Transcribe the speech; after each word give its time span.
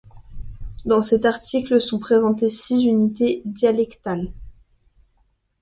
Dans 0.83 1.03
cet 1.03 1.25
article 1.25 1.79
sont 1.79 1.99
présentées 1.99 2.49
six 2.49 2.85
unités 2.85 3.43
dialectales. 3.45 4.33